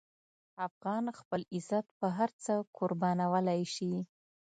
افغان 0.67 1.05
خپل 1.19 1.41
عزت 1.55 1.85
په 1.99 2.07
هر 2.17 2.29
څه 2.43 2.53
قربانولی 2.77 3.61
شي. 3.75 3.93